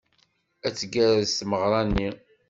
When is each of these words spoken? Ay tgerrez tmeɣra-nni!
Ay 0.65 0.73
tgerrez 0.73 1.31
tmeɣra-nni! 1.39 2.09